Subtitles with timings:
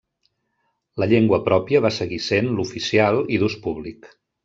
[1.03, 4.15] La llengua pròpia va seguir sent l'oficial i d'ús públic.